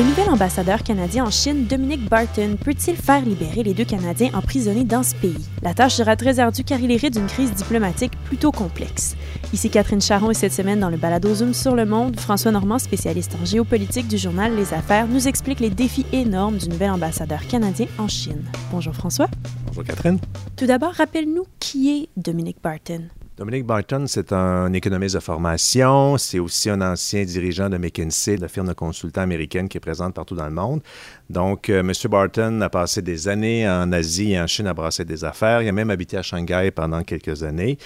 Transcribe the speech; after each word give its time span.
Le 0.00 0.06
nouvel 0.06 0.30
ambassadeur 0.30 0.82
canadien 0.82 1.26
en 1.26 1.30
Chine, 1.30 1.66
Dominic 1.66 2.08
Barton, 2.08 2.56
peut-il 2.64 2.96
faire 2.96 3.20
libérer 3.20 3.62
les 3.62 3.74
deux 3.74 3.84
Canadiens 3.84 4.30
emprisonnés 4.32 4.84
dans 4.84 5.02
ce 5.02 5.14
pays? 5.14 5.46
La 5.60 5.74
tâche 5.74 5.96
sera 5.96 6.16
très 6.16 6.38
ardue 6.38 6.64
car 6.64 6.80
il 6.80 6.90
hérite 6.90 7.12
d'une 7.12 7.26
crise 7.26 7.52
diplomatique 7.52 8.12
plutôt 8.24 8.50
complexe. 8.50 9.14
Ici 9.52 9.68
Catherine 9.68 10.00
Charon 10.00 10.30
et 10.30 10.34
cette 10.34 10.54
semaine 10.54 10.80
dans 10.80 10.88
le 10.88 10.96
balado 10.96 11.34
Zoom 11.34 11.52
sur 11.52 11.76
le 11.76 11.84
monde, 11.84 12.18
François 12.18 12.50
Normand, 12.50 12.78
spécialiste 12.78 13.36
en 13.42 13.44
géopolitique 13.44 14.08
du 14.08 14.16
journal 14.16 14.56
Les 14.56 14.72
Affaires, 14.72 15.06
nous 15.06 15.28
explique 15.28 15.60
les 15.60 15.68
défis 15.68 16.06
énormes 16.14 16.56
du 16.56 16.70
nouvel 16.70 16.92
ambassadeur 16.92 17.46
canadien 17.46 17.86
en 17.98 18.08
Chine. 18.08 18.42
Bonjour 18.72 18.94
François. 18.94 19.28
Bonjour 19.66 19.84
Catherine. 19.84 20.18
Tout 20.56 20.64
d'abord, 20.64 20.92
rappelle-nous 20.92 21.44
qui 21.58 21.90
est 21.90 22.08
Dominic 22.16 22.56
Barton. 22.62 23.02
Dominic 23.40 23.64
Barton, 23.64 24.04
c'est 24.06 24.34
un 24.34 24.70
économiste 24.74 25.14
de 25.14 25.20
formation. 25.20 26.18
C'est 26.18 26.38
aussi 26.38 26.68
un 26.68 26.82
ancien 26.82 27.24
dirigeant 27.24 27.70
de 27.70 27.78
McKinsey, 27.78 28.36
la 28.36 28.48
firme 28.48 28.68
de 28.68 28.74
consultants 28.74 29.22
américaine 29.22 29.66
qui 29.66 29.78
est 29.78 29.80
présente 29.80 30.12
partout 30.12 30.34
dans 30.34 30.44
le 30.44 30.52
monde. 30.52 30.82
Donc, 31.30 31.70
euh, 31.70 31.80
M. 31.80 31.90
Barton 32.10 32.60
a 32.60 32.68
passé 32.68 33.00
des 33.00 33.28
années 33.28 33.66
en 33.66 33.92
Asie 33.92 34.32
et 34.32 34.40
en 34.42 34.46
Chine 34.46 34.66
à 34.66 34.74
brasser 34.74 35.06
des 35.06 35.24
affaires. 35.24 35.62
Il 35.62 35.68
a 35.70 35.72
même 35.72 35.88
habité 35.88 36.18
à 36.18 36.22
Shanghai 36.22 36.70
pendant 36.70 37.02
quelques 37.02 37.42
années. 37.42 37.78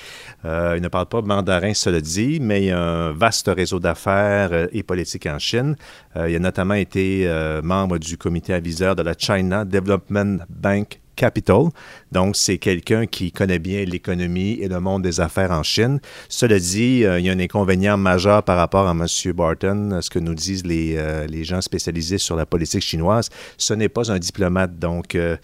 Euh, 0.44 0.74
il 0.76 0.82
ne 0.82 0.88
parle 0.88 1.06
pas 1.06 1.22
mandarin, 1.22 1.72
cela 1.72 2.00
dit, 2.00 2.40
mais 2.40 2.64
il 2.64 2.72
a 2.72 2.80
un 2.80 3.12
vaste 3.12 3.46
réseau 3.46 3.78
d'affaires 3.78 4.48
euh, 4.50 4.66
et 4.72 4.82
politiques 4.82 5.26
en 5.26 5.38
Chine. 5.38 5.76
il 6.16 6.34
a 6.34 6.38
notamment 6.40 6.74
été 6.74 7.30
membre 7.62 7.98
du 7.98 8.18
comité 8.18 8.54
aviseur 8.54 8.96
de 8.96 9.02
la 9.02 9.14
China 9.16 9.64
Development 9.64 10.40
Bank 10.48 10.98
Capital. 11.14 11.68
Donc, 12.12 12.36
c'est 12.36 12.58
quelqu'un 12.58 13.06
qui 13.06 13.32
connaît 13.32 13.58
bien 13.58 13.84
l'économie 13.84 14.58
et 14.60 14.68
le 14.68 14.80
monde 14.80 15.02
des 15.02 15.20
affaires 15.20 15.50
en 15.50 15.62
Chine. 15.62 16.00
Cela 16.28 16.58
dit, 16.58 17.04
euh, 17.04 17.18
il 17.18 17.26
y 17.26 17.30
a 17.30 17.32
un 17.32 17.40
inconvénient 17.40 17.96
majeur 17.96 18.42
par 18.42 18.56
rapport 18.56 18.86
à 18.86 18.92
M. 18.92 19.06
Barton, 19.32 19.98
ce 20.00 20.10
que 20.10 20.18
nous 20.18 20.34
disent 20.34 20.66
les, 20.66 20.94
euh, 20.96 21.26
les 21.26 21.44
gens 21.44 21.60
spécialisés 21.60 22.18
sur 22.18 22.36
la 22.36 22.46
politique 22.46 22.82
chinoise. 22.82 23.28
Ce 23.58 23.74
n'est 23.74 23.88
pas 23.88 24.12
un 24.12 24.18
diplomate, 24.18 24.78
donc 24.78 25.14
euh, 25.14 25.36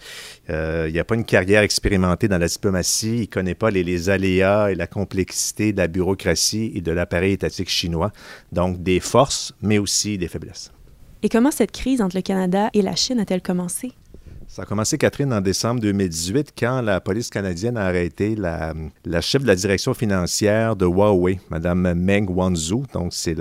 il 0.49 0.93
n'y 0.93 0.99
a 0.99 1.03
pas 1.03 1.15
une 1.15 1.25
carrière 1.25 1.61
expérimentée 1.63 2.27
dans 2.27 2.37
la 2.37 2.47
diplomatie. 2.47 3.15
Il 3.15 3.21
ne 3.21 3.25
connaît 3.25 3.55
pas 3.55 3.71
les, 3.71 3.83
les, 3.83 4.09
aléas 4.09 4.71
et 4.71 4.75
la 4.75 4.87
complexité 4.87 5.71
de 5.73 5.77
la 5.77 5.87
bureaucratie 5.87 6.71
et 6.75 6.81
de 6.81 6.91
l'appareil 6.91 7.33
étatique 7.33 7.69
chinois. 7.69 8.11
Donc, 8.51 8.81
des 8.83 8.99
forces, 8.99 9.53
mais 9.61 9.77
aussi 9.77 10.17
des 10.17 10.27
faiblesses. 10.27 10.71
Et 11.23 11.29
comment 11.29 11.51
cette 11.51 11.71
crise 11.71 12.01
entre 12.01 12.15
le 12.15 12.21
Canada 12.23 12.69
et 12.73 12.81
la 12.81 12.95
Chine 12.95 13.19
a-t-elle 13.19 13.43
commencé? 13.43 13.93
Ça 14.53 14.63
a 14.63 14.65
commencé, 14.65 14.97
Catherine, 14.97 15.31
en 15.31 15.39
décembre 15.39 15.79
2018, 15.79 16.51
quand 16.59 16.81
la 16.81 16.99
police 16.99 17.29
canadienne 17.29 17.77
a 17.77 17.85
arrêté 17.85 18.35
la, 18.35 18.73
chef 19.21 19.43
de 19.43 19.47
la 19.47 19.55
direction 19.55 19.93
financière 19.93 20.75
de 20.75 20.85
Huawei, 20.85 21.39
Mme 21.49 21.93
Meng 21.93 22.29
Wanzhou. 22.29 22.83
Donc, 22.93 23.13
c'est 23.13 23.37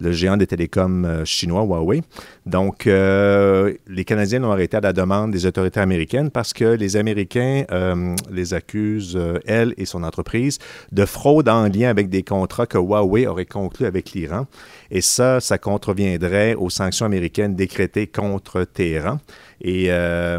le 0.00 0.10
géant 0.10 0.36
des 0.36 0.48
télécoms 0.48 1.04
euh, 1.04 1.24
chinois, 1.24 1.62
Huawei. 1.62 2.02
Donc, 2.46 2.88
euh, 2.88 3.74
les 3.86 4.04
Canadiens 4.04 4.40
l'ont 4.40 4.50
arrêté 4.50 4.76
à 4.76 4.80
la 4.80 4.92
demande 4.92 5.30
des 5.30 5.46
autorités 5.46 5.78
américaines 5.78 6.32
parce 6.32 6.52
que 6.52 6.64
les 6.64 6.96
Américains 6.96 7.62
euh, 7.70 8.16
les 8.28 8.54
accusent, 8.54 9.16
elle 9.46 9.72
et 9.76 9.84
son 9.84 10.02
entreprise, 10.02 10.58
de 10.90 11.04
fraude 11.04 11.48
en 11.48 11.68
lien 11.68 11.90
avec 11.90 12.08
des 12.08 12.24
contrats 12.24 12.66
que 12.66 12.76
Huawei 12.76 13.28
aurait 13.28 13.46
conclus 13.46 13.86
avec 13.86 14.10
l'Iran. 14.10 14.48
Et 14.90 15.00
ça, 15.00 15.38
ça 15.38 15.58
contreviendrait 15.58 16.54
aux 16.54 16.70
sanctions 16.70 17.06
américaines 17.06 17.54
décrétées 17.54 18.08
contre 18.08 18.64
Téhéran. 18.64 19.20
Et, 19.60 19.88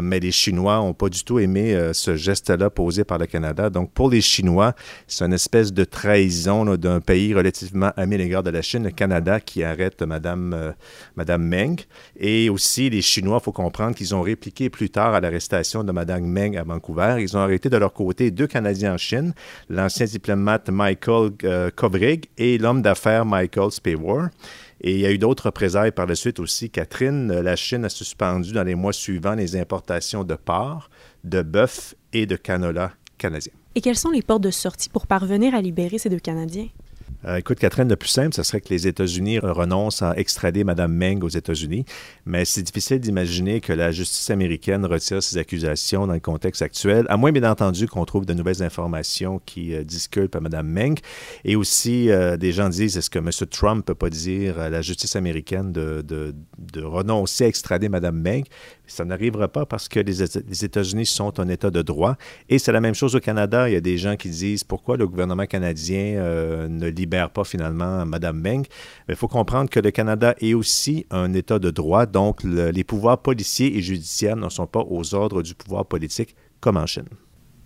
mais 0.00 0.20
les 0.20 0.32
Chinois 0.32 0.76
n'ont 0.76 0.94
pas 0.94 1.08
du 1.08 1.22
tout 1.24 1.38
aimé 1.38 1.74
euh, 1.74 1.92
ce 1.92 2.16
geste-là 2.16 2.70
posé 2.70 3.04
par 3.04 3.18
le 3.18 3.26
Canada. 3.26 3.70
Donc, 3.70 3.92
pour 3.92 4.10
les 4.10 4.20
Chinois, 4.20 4.74
c'est 5.06 5.24
une 5.24 5.32
espèce 5.32 5.72
de 5.72 5.84
trahison 5.84 6.76
d'un 6.76 7.00
pays 7.00 7.34
relativement 7.34 7.92
ami 7.96 8.14
à 8.14 8.18
l'égard 8.18 8.42
de 8.42 8.50
la 8.50 8.62
Chine, 8.62 8.84
le 8.84 8.90
Canada, 8.90 9.40
qui 9.40 9.62
arrête 9.62 10.02
Mme, 10.02 10.52
euh, 10.54 10.72
Madame 11.16 11.46
Meng. 11.46 11.76
Et 12.18 12.50
aussi, 12.50 12.90
les 12.90 13.02
Chinois, 13.02 13.38
il 13.40 13.44
faut 13.44 13.52
comprendre 13.52 13.94
qu'ils 13.94 14.14
ont 14.14 14.22
répliqué 14.22 14.70
plus 14.70 14.90
tard 14.90 15.14
à 15.14 15.20
l'arrestation 15.20 15.84
de 15.84 15.92
Mme 15.92 16.26
Meng 16.26 16.56
à 16.56 16.62
Vancouver. 16.62 17.16
Ils 17.20 17.36
ont 17.36 17.40
arrêté 17.40 17.68
de 17.68 17.76
leur 17.76 17.92
côté 17.92 18.30
deux 18.30 18.46
Canadiens 18.46 18.94
en 18.94 18.98
Chine, 18.98 19.32
l'ancien 19.68 20.06
diplomate 20.06 20.70
Michael 20.70 21.30
Kovrig 21.74 22.26
et 22.38 22.58
l'homme 22.58 22.82
d'affaires 22.82 23.24
Michael 23.24 23.70
Spawar. 23.70 24.28
Et 24.80 24.92
il 24.92 25.00
y 25.00 25.06
a 25.06 25.12
eu 25.12 25.18
d'autres 25.18 25.46
représailles 25.46 25.92
par 25.92 26.06
la 26.06 26.14
suite 26.14 26.38
aussi. 26.38 26.70
Catherine, 26.70 27.32
la 27.32 27.56
Chine 27.56 27.84
a 27.84 27.88
suspendu 27.88 28.52
dans 28.52 28.64
les 28.64 28.74
mois 28.74 28.92
suivants 28.92 29.34
les 29.34 29.56
importations 29.56 30.24
de 30.24 30.34
porc, 30.34 30.90
de 31.24 31.42
bœuf 31.42 31.94
et 32.12 32.26
de 32.26 32.36
canola 32.36 32.92
canadiens. 33.18 33.52
Et 33.74 33.80
quelles 33.80 33.98
sont 33.98 34.10
les 34.10 34.22
portes 34.22 34.42
de 34.42 34.50
sortie 34.50 34.88
pour 34.88 35.06
parvenir 35.06 35.54
à 35.54 35.60
libérer 35.60 35.98
ces 35.98 36.08
deux 36.08 36.18
Canadiens? 36.18 36.68
Euh, 37.24 37.36
écoute, 37.36 37.58
Catherine, 37.58 37.88
le 37.88 37.96
plus 37.96 38.08
simple, 38.08 38.34
ce 38.34 38.42
serait 38.42 38.60
que 38.60 38.68
les 38.70 38.86
États-Unis 38.86 39.38
renoncent 39.38 40.02
à 40.02 40.16
extrader 40.16 40.64
Mme 40.64 40.92
Meng 40.92 41.22
aux 41.22 41.28
États-Unis, 41.28 41.84
mais 42.24 42.44
c'est 42.44 42.62
difficile 42.62 43.00
d'imaginer 43.00 43.60
que 43.60 43.72
la 43.72 43.90
justice 43.90 44.30
américaine 44.30 44.84
retire 44.84 45.22
ces 45.22 45.38
accusations 45.38 46.06
dans 46.06 46.12
le 46.12 46.20
contexte 46.20 46.62
actuel, 46.62 47.06
à 47.08 47.16
moins 47.16 47.32
bien 47.32 47.50
entendu 47.50 47.88
qu'on 47.88 48.04
trouve 48.04 48.26
de 48.26 48.34
nouvelles 48.34 48.62
informations 48.62 49.40
qui 49.44 49.74
euh, 49.74 49.84
disculpent 49.84 50.36
Mme 50.36 50.68
Meng. 50.68 50.98
Et 51.44 51.56
aussi, 51.56 52.10
euh, 52.10 52.36
des 52.36 52.52
gens 52.52 52.68
disent, 52.68 52.96
est-ce 52.96 53.10
que 53.10 53.18
M. 53.18 53.30
Trump 53.50 53.78
ne 53.78 53.82
peut 53.82 53.94
pas 53.94 54.10
dire 54.10 54.58
à 54.58 54.70
la 54.70 54.82
justice 54.82 55.16
américaine 55.16 55.72
de, 55.72 56.02
de, 56.02 56.34
de 56.58 56.82
renoncer 56.82 57.44
à 57.44 57.48
extrader 57.48 57.88
Mme 57.88 58.20
Meng? 58.20 58.44
Ça 58.86 59.04
n'arrivera 59.04 59.48
pas 59.48 59.66
parce 59.66 59.88
que 59.88 60.00
les, 60.00 60.22
États-Unis 60.64 61.06
sont 61.06 61.40
un 61.40 61.48
État 61.48 61.70
de 61.70 61.82
droit. 61.82 62.16
Et 62.48 62.58
c'est 62.58 62.72
la 62.72 62.80
même 62.80 62.94
chose 62.94 63.16
au 63.16 63.20
Canada. 63.20 63.68
Il 63.68 63.72
y 63.72 63.76
a 63.76 63.80
des 63.80 63.98
gens 63.98 64.16
qui 64.16 64.28
disent 64.28 64.64
pourquoi 64.64 64.96
le 64.96 65.06
gouvernement 65.06 65.46
canadien 65.46 66.16
euh, 66.16 66.68
ne 66.68 66.88
libère 66.88 67.30
pas 67.30 67.44
finalement 67.44 68.06
Mme 68.06 68.40
Meng. 68.40 68.62
Il 69.08 69.16
faut 69.16 69.28
comprendre 69.28 69.70
que 69.70 69.80
le 69.80 69.90
Canada 69.90 70.34
est 70.40 70.54
aussi 70.54 71.06
un 71.10 71.32
État 71.34 71.58
de 71.58 71.70
droit. 71.70 72.06
Donc, 72.06 72.44
les 72.44 72.84
pouvoirs 72.84 73.18
policiers 73.18 73.76
et 73.76 73.82
judiciaires 73.82 74.36
ne 74.36 74.48
sont 74.48 74.66
pas 74.66 74.84
aux 74.88 75.14
ordres 75.14 75.42
du 75.42 75.54
pouvoir 75.54 75.86
politique 75.86 76.36
comme 76.60 76.76
en 76.76 76.86
Chine. 76.86 77.08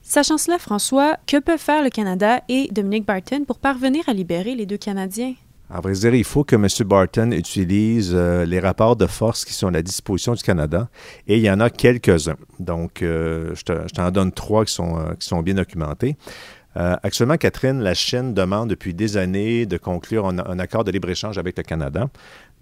Sachant 0.02 0.38
cela, 0.38 0.58
François, 0.58 1.18
que 1.26 1.38
peut 1.38 1.56
faire 1.56 1.84
le 1.84 1.90
Canada 1.90 2.40
et 2.48 2.68
Dominique 2.72 3.06
Barton 3.06 3.44
pour 3.44 3.58
parvenir 3.58 4.08
à 4.08 4.12
libérer 4.12 4.54
les 4.54 4.66
deux 4.66 4.78
Canadiens? 4.78 5.34
À 5.72 5.80
vrai 5.80 5.92
dire, 5.92 6.14
il 6.14 6.24
faut 6.24 6.42
que 6.42 6.56
M. 6.56 6.66
Barton 6.84 7.30
utilise 7.30 8.10
euh, 8.12 8.44
les 8.44 8.58
rapports 8.58 8.96
de 8.96 9.06
force 9.06 9.44
qui 9.44 9.52
sont 9.52 9.68
à 9.68 9.70
la 9.70 9.82
disposition 9.82 10.34
du 10.34 10.42
Canada 10.42 10.88
et 11.28 11.36
il 11.36 11.42
y 11.42 11.50
en 11.50 11.60
a 11.60 11.70
quelques-uns. 11.70 12.36
Donc, 12.58 13.02
euh, 13.02 13.54
je 13.54 13.92
t'en 13.94 14.10
donne 14.10 14.32
trois 14.32 14.64
qui 14.64 14.74
sont, 14.74 14.98
euh, 14.98 15.14
qui 15.14 15.28
sont 15.28 15.42
bien 15.42 15.54
documentés. 15.54 16.16
actuellement, 16.74 17.36
Catherine, 17.36 17.80
la 17.80 17.94
Chine 17.94 18.34
demande 18.34 18.68
depuis 18.70 18.94
des 18.94 19.16
années 19.16 19.64
de 19.64 19.76
conclure 19.76 20.26
un 20.26 20.58
accord 20.58 20.84
de 20.84 20.90
libre-échange 20.90 21.38
avec 21.38 21.56
le 21.56 21.62
Canada. 21.62 22.08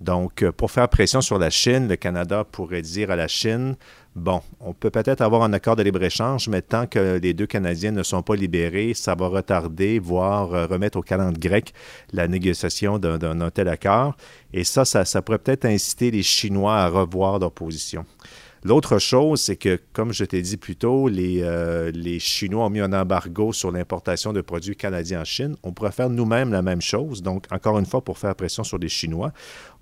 Donc, 0.00 0.42
euh, 0.42 0.52
pour 0.52 0.70
faire 0.70 0.88
pression 0.88 1.20
sur 1.20 1.38
la 1.38 1.50
Chine, 1.50 1.88
le 1.88 1.96
Canada 1.96 2.44
pourrait 2.44 2.82
dire 2.82 3.10
à 3.10 3.16
la 3.16 3.26
Chine, 3.26 3.76
bon, 4.14 4.40
on 4.60 4.72
peut 4.72 4.90
peut-être 4.90 5.20
avoir 5.20 5.42
un 5.42 5.52
accord 5.52 5.74
de 5.74 5.82
libre-échange, 5.82 6.48
mais 6.48 6.62
tant 6.62 6.86
que 6.86 7.18
les 7.18 7.34
deux 7.34 7.46
Canadiens 7.46 7.90
ne 7.90 8.04
sont 8.04 8.22
pas 8.22 8.36
libérés, 8.36 8.94
ça 8.94 9.16
va 9.16 9.26
retarder, 9.26 9.98
voire 9.98 10.54
euh, 10.54 10.66
remettre 10.66 10.98
au 10.98 11.02
calendrier 11.02 11.38
grec 11.38 11.72
la 12.12 12.28
négociation 12.28 12.98
d'un 12.98 13.50
tel 13.50 13.68
accord. 13.68 14.16
Et 14.52 14.64
ça, 14.64 14.84
ça, 14.84 15.04
ça 15.04 15.22
pourrait 15.22 15.38
peut-être 15.38 15.64
inciter 15.64 16.10
les 16.10 16.22
Chinois 16.22 16.76
à 16.76 16.88
revoir 16.88 17.38
leur 17.38 17.52
position. 17.52 18.04
L'autre 18.64 18.98
chose, 18.98 19.40
c'est 19.40 19.56
que, 19.56 19.80
comme 19.92 20.12
je 20.12 20.24
t'ai 20.24 20.42
dit 20.42 20.56
plus 20.56 20.76
tôt, 20.76 21.08
les, 21.08 21.42
euh, 21.42 21.90
les, 21.92 22.18
Chinois 22.18 22.66
ont 22.66 22.70
mis 22.70 22.80
un 22.80 22.92
embargo 22.92 23.52
sur 23.52 23.70
l'importation 23.70 24.32
de 24.32 24.40
produits 24.40 24.76
canadiens 24.76 25.20
en 25.20 25.24
Chine. 25.24 25.56
On 25.62 25.72
pourrait 25.72 25.92
faire 25.92 26.10
nous-mêmes 26.10 26.52
la 26.52 26.62
même 26.62 26.82
chose. 26.82 27.22
Donc, 27.22 27.44
encore 27.50 27.78
une 27.78 27.86
fois, 27.86 28.02
pour 28.02 28.18
faire 28.18 28.34
pression 28.34 28.64
sur 28.64 28.78
les 28.78 28.88
Chinois, 28.88 29.32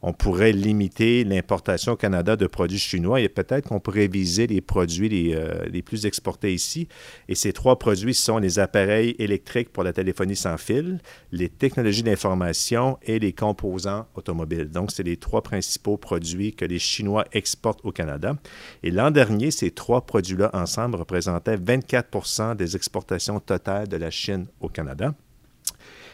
on 0.02 0.12
pourrait 0.12 0.52
limiter 0.52 1.24
l'importation 1.24 1.92
au 1.92 1.96
Canada 1.96 2.36
de 2.36 2.46
produits 2.46 2.78
chinois 2.78 3.20
et 3.20 3.28
peut-être 3.28 3.68
qu'on 3.68 3.80
pourrait 3.80 4.08
viser 4.08 4.46
les 4.46 4.60
produits 4.60 5.08
les, 5.08 5.34
euh, 5.34 5.64
les, 5.70 5.82
plus 5.82 6.06
exportés 6.06 6.52
ici. 6.52 6.86
Et 7.28 7.34
ces 7.34 7.52
trois 7.52 7.78
produits 7.78 8.14
sont 8.14 8.38
les 8.38 8.58
appareils 8.58 9.16
électriques 9.18 9.72
pour 9.72 9.84
la 9.84 9.92
téléphonie 9.92 10.36
sans 10.36 10.58
fil, 10.58 11.00
les 11.32 11.48
technologies 11.48 12.02
d'information 12.02 12.98
et 13.02 13.18
les 13.18 13.32
composants 13.32 14.06
automobiles. 14.14 14.70
Donc, 14.70 14.90
c'est 14.92 15.02
les 15.02 15.16
trois 15.16 15.42
principaux 15.42 15.96
produits 15.96 16.52
que 16.52 16.64
les 16.64 16.78
Chinois 16.78 17.24
exportent 17.32 17.80
au 17.84 17.90
Canada. 17.90 18.36
Et 18.82 18.90
l'an 18.90 19.10
dernier, 19.10 19.50
ces 19.50 19.70
trois 19.70 20.06
produits-là 20.06 20.50
ensemble 20.52 20.96
représentaient 20.96 21.56
24% 21.56 22.56
des 22.56 22.76
exportations 22.76 23.40
totales 23.40 23.88
de 23.88 23.96
la 23.96 24.10
Chine 24.10 24.46
au 24.60 24.68
Canada. 24.68 25.14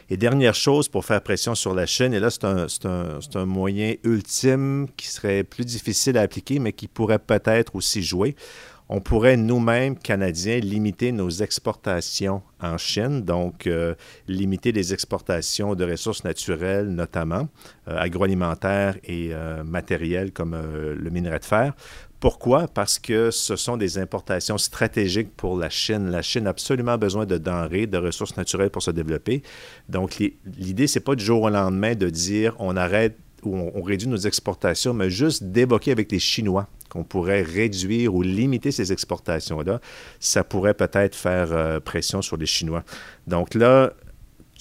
Et 0.09 0.17
dernière 0.17 0.53
chose 0.53 0.89
pour 0.89 1.05
faire 1.05 1.21
pression 1.21 1.55
sur 1.55 1.73
la 1.73 1.85
Chine, 1.85 2.13
et 2.13 2.19
là 2.19 2.29
c'est 2.29 2.45
un, 2.85 3.45
moyen 3.45 3.95
ultime 4.03 4.87
qui 4.97 5.07
serait 5.07 5.43
plus 5.43 5.65
difficile 5.65 6.17
à 6.17 6.21
appliquer, 6.21 6.59
mais 6.59 6.73
qui 6.73 6.87
pourrait 6.87 7.19
peut-être 7.19 7.75
aussi 7.75 8.03
jouer. 8.03 8.35
On 8.89 8.99
pourrait 8.99 9.37
nous-mêmes, 9.37 9.97
Canadiens, 9.97 10.59
limiter 10.59 11.13
nos 11.13 11.29
exportations 11.29 12.43
en 12.61 12.77
Chine, 12.77 13.21
donc 13.21 13.65
euh, 13.65 13.95
limiter 14.27 14.73
les 14.73 14.93
exportations 14.93 15.73
de 15.73 15.89
ressources 15.89 16.25
naturelles, 16.25 16.89
notamment 16.89 17.47
euh, 17.87 17.97
agroalimentaires 17.97 18.97
et 19.05 19.29
euh, 19.31 19.63
matériels 19.63 20.33
comme 20.33 20.53
le 20.53 21.09
minerai 21.09 21.39
de 21.39 21.45
fer, 21.45 21.73
pourquoi? 22.23 22.69
Parce 22.69 22.99
que 22.99 23.31
ce 23.31 23.57
sont 23.57 23.75
des 23.75 23.97
importations 23.97 24.57
stratégiques 24.57 25.35
pour 25.35 25.57
la 25.57 25.69
Chine. 25.69 26.09
La 26.09 26.21
Chine 26.21 26.47
a 26.47 26.51
absolument 26.51 26.97
besoin 26.97 27.25
de 27.25 27.37
denrées, 27.37 27.85
de 27.85 27.97
ressources 27.97 28.37
naturelles 28.37 28.69
pour 28.69 28.81
se 28.81 28.91
développer. 28.91 29.43
Donc, 29.89 30.23
l'idée, 30.57 30.87
c'est 30.87 31.01
pas 31.01 31.15
du 31.15 31.25
jour 31.25 31.41
au 31.41 31.49
lendemain 31.49 31.95
de 31.95 32.09
dire 32.09 32.55
on 32.59 32.77
arrête 32.77 33.17
où 33.43 33.57
on, 33.57 33.81
réduit 33.81 34.07
nos 34.07 34.15
exportations, 34.15 34.93
mais 34.93 35.09
juste 35.09 35.43
d'évoquer 35.43 35.91
avec 35.91 36.09
les 36.13 36.19
Chinois 36.19 36.69
qu'on 36.89 37.03
pourrait 37.03 37.41
réduire 37.41 38.15
ou 38.15 38.21
limiter 38.21 38.71
ces 38.71 38.93
exportations-là, 38.93 39.81
ça 40.21 40.45
pourrait 40.45 40.75
peut-être 40.75 41.15
faire 41.15 41.51
euh, 41.51 41.81
pression 41.81 42.21
sur 42.21 42.37
les 42.37 42.45
Chinois. 42.45 42.85
Donc 43.27 43.53
là, 43.53 43.91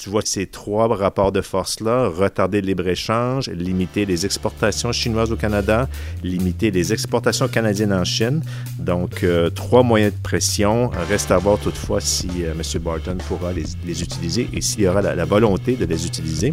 tu 0.02 0.10
vois 0.10 0.22
ces 0.24 0.46
trois 0.46 0.88
rapports 0.96 1.30
de 1.30 1.40
force-là, 1.40 2.08
retarder 2.08 2.60
le 2.60 2.66
libre-échange, 2.66 3.48
limiter 3.50 4.04
les 4.04 4.26
exportations 4.26 4.90
chinoises 4.90 5.30
au 5.30 5.36
Canada, 5.36 5.88
limiter 6.24 6.72
les 6.72 6.92
exportations 6.92 7.46
canadiennes 7.46 7.92
en 7.92 8.02
Chine. 8.02 8.42
Donc, 8.80 9.22
euh, 9.22 9.48
trois 9.50 9.84
moyens 9.84 10.12
de 10.12 10.18
pression. 10.20 10.90
Reste 11.08 11.30
à 11.30 11.38
voir 11.38 11.56
toutefois 11.58 12.00
si 12.00 12.28
euh, 12.40 12.52
M. 12.52 12.82
Barton 12.82 13.16
pourra 13.28 13.52
les, 13.52 14.02
utiliser 14.02 14.48
et 14.52 14.60
s'il 14.60 14.80
y 14.80 14.88
aura 14.88 15.02
la, 15.02 15.24
volonté 15.24 15.76
de 15.76 15.84
les 15.84 16.04
utiliser. 16.04 16.52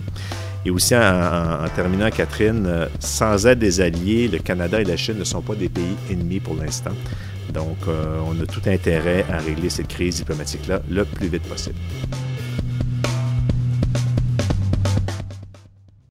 Et 0.63 0.69
aussi, 0.69 0.95
en, 0.95 1.67
terminant, 1.75 2.11
Catherine, 2.11 2.67
euh, 2.67 2.85
sans 2.99 3.47
aide 3.47 3.57
des 3.57 3.81
alliés, 3.81 4.27
le 4.27 4.37
Canada 4.37 4.79
et 4.79 4.85
la 4.85 4.95
Chine 4.95 5.17
ne 5.17 5.23
sont 5.23 5.41
pas 5.41 5.55
des 5.55 5.69
pays 5.69 5.95
ennemis 6.11 6.39
pour 6.39 6.53
l'instant. 6.53 6.93
Donc, 7.51 7.77
on 7.87 8.39
a 8.39 8.45
tout 8.45 8.61
intérêt 8.67 9.25
à 9.27 9.39
régler 9.39 9.71
cette 9.71 9.87
crise 9.87 10.17
diplomatique-là 10.17 10.83
le 10.87 11.03
plus 11.03 11.29
vite 11.29 11.41
possible. 11.41 11.79